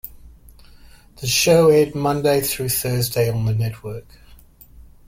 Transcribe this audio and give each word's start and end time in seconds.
The 1.17 1.27
show 1.27 1.69
aired 1.69 1.93
Monday 1.93 2.41
through 2.41 2.69
Thursday 2.69 3.29
on 3.29 3.45
the 3.45 3.53
network. 3.53 4.17